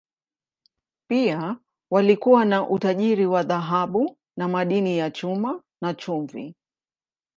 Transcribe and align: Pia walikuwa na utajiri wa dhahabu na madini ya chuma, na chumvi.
Pia 1.09 1.57
walikuwa 1.91 2.45
na 2.45 2.69
utajiri 2.69 3.25
wa 3.25 3.43
dhahabu 3.43 4.17
na 4.37 4.47
madini 4.47 4.97
ya 4.97 5.11
chuma, 5.11 5.61
na 5.81 5.93
chumvi. 5.93 6.55